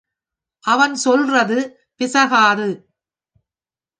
அவன் 0.65 0.95
சொல்றது 0.95 1.57
பிசகாது. 1.95 2.69